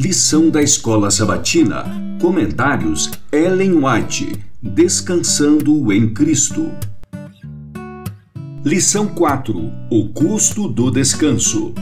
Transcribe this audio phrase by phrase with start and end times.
[0.00, 1.84] Lição da Escola Sabatina.
[2.20, 4.32] Comentários Ellen White.
[4.62, 6.70] Descansando em Cristo.
[8.64, 9.72] Lição 4.
[9.90, 11.74] O custo do descanso.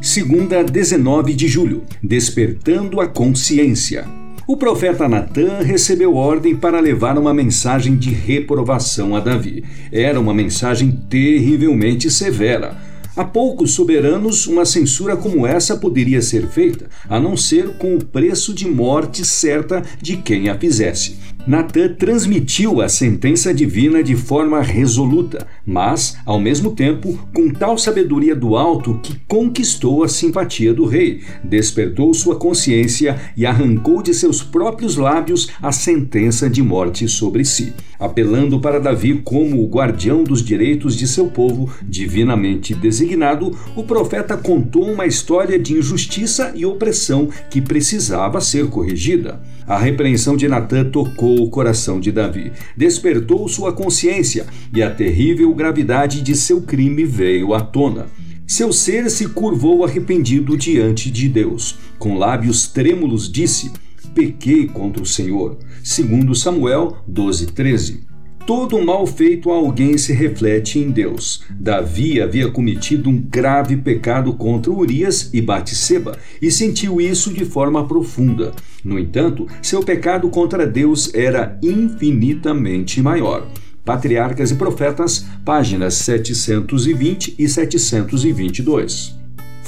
[0.00, 1.82] Segunda, 19 de julho.
[2.02, 4.08] Despertando a consciência.
[4.46, 9.62] O profeta Natã recebeu ordem para levar uma mensagem de reprovação a Davi.
[9.92, 12.88] Era uma mensagem terrivelmente severa
[13.20, 18.02] a poucos soberanos, uma censura como essa poderia ser feita, a não ser com o
[18.02, 21.18] preço de morte certa de quem a fizesse.
[21.46, 28.36] Natã transmitiu a sentença divina de forma resoluta, mas, ao mesmo tempo, com tal sabedoria
[28.36, 34.42] do alto que conquistou a simpatia do rei, despertou sua consciência e arrancou de seus
[34.42, 40.44] próprios lábios a sentença de morte sobre si, apelando para Davi como o guardião dos
[40.44, 43.56] direitos de seu povo divinamente designado.
[43.74, 49.40] O profeta contou uma história de injustiça e opressão que precisava ser corrigida.
[49.66, 50.84] A repreensão de Natã
[51.30, 57.04] tocou o coração de Davi, despertou sua consciência e a terrível gravidade de seu crime
[57.04, 58.06] veio à tona.
[58.46, 61.78] Seu ser se curvou arrependido diante de Deus.
[61.98, 63.70] Com lábios trêmulos disse:
[64.12, 65.56] Pequei contra o Senhor.
[65.84, 68.09] Segundo Samuel 12:13.
[68.46, 71.42] Todo mal feito a alguém se reflete em Deus.
[71.50, 77.86] Davi havia cometido um grave pecado contra Urias e Batseba e sentiu isso de forma
[77.86, 78.52] profunda.
[78.82, 83.46] No entanto, seu pecado contra Deus era infinitamente maior.
[83.84, 89.19] Patriarcas e Profetas, páginas 720 e 722.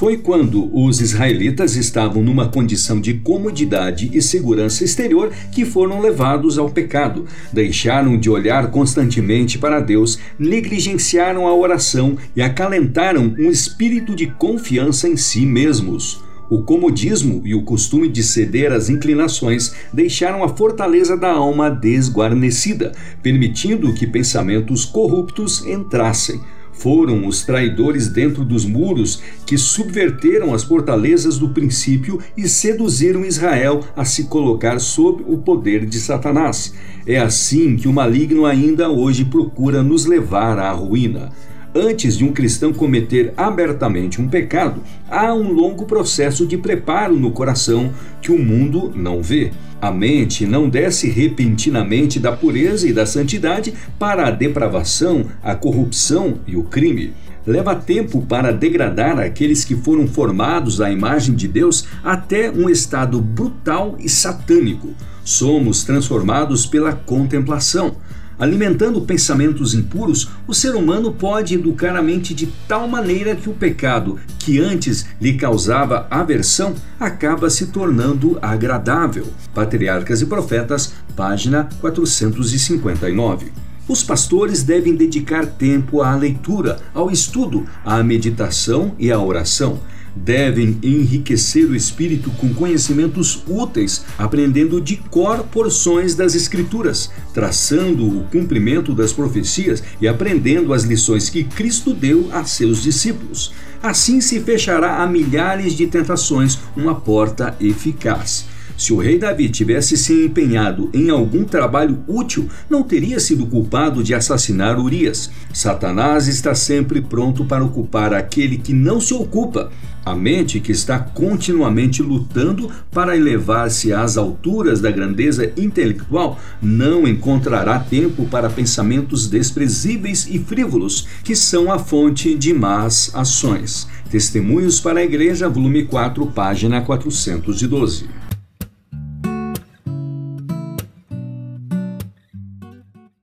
[0.02, 6.58] Foi quando os israelitas estavam numa condição de comodidade e segurança exterior que foram levados
[6.58, 7.24] ao pecado.
[7.52, 15.08] Deixaram de olhar constantemente para Deus, negligenciaram a oração e acalentaram um espírito de confiança
[15.08, 16.20] em si mesmos.
[16.50, 22.90] O comodismo e o costume de ceder às inclinações deixaram a fortaleza da alma desguarnecida,
[23.22, 26.40] permitindo que pensamentos corruptos entrassem.
[26.72, 33.84] Foram os traidores dentro dos muros que subverteram as fortalezas do princípio e seduziram Israel
[33.96, 36.74] a se colocar sob o poder de Satanás.
[37.06, 41.30] É assim que o maligno ainda hoje procura nos levar à ruína.
[41.74, 47.30] Antes de um cristão cometer abertamente um pecado, há um longo processo de preparo no
[47.30, 47.90] coração
[48.20, 49.52] que o mundo não vê.
[49.80, 56.40] A mente não desce repentinamente da pureza e da santidade para a depravação, a corrupção
[56.46, 57.14] e o crime.
[57.46, 63.18] Leva tempo para degradar aqueles que foram formados à imagem de Deus até um estado
[63.18, 64.90] brutal e satânico.
[65.24, 67.96] Somos transformados pela contemplação.
[68.38, 73.54] Alimentando pensamentos impuros, o ser humano pode educar a mente de tal maneira que o
[73.54, 79.26] pecado, que antes lhe causava aversão, acaba se tornando agradável.
[79.54, 83.52] Patriarcas e Profetas, página 459.
[83.88, 89.80] Os pastores devem dedicar tempo à leitura, ao estudo, à meditação e à oração
[90.14, 98.24] devem enriquecer o espírito com conhecimentos úteis, aprendendo de cor porções das Escrituras, traçando o
[98.24, 103.52] cumprimento das profecias e aprendendo as lições que Cristo deu a seus discípulos.
[103.82, 108.51] Assim se fechará a milhares de tentações uma porta eficaz.
[108.82, 114.02] Se o rei Davi tivesse se empenhado em algum trabalho útil, não teria sido culpado
[114.02, 115.30] de assassinar Urias.
[115.54, 119.70] Satanás está sempre pronto para ocupar aquele que não se ocupa.
[120.04, 127.78] A mente que está continuamente lutando para elevar-se às alturas da grandeza intelectual não encontrará
[127.78, 133.86] tempo para pensamentos desprezíveis e frívolos, que são a fonte de más ações.
[134.10, 138.31] Testemunhos para a Igreja, volume 4, página 412.